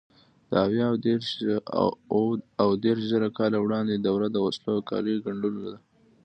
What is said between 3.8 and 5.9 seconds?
دوره د وسلو او کالیو ګنډلو ده.